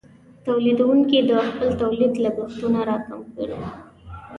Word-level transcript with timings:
تولیدونکې 0.45 1.19
د 1.29 1.31
خپل 1.47 1.69
تولید 1.81 2.13
لګښتونه 2.23 2.79
راکم 2.89 3.21
کړي. 3.35 3.59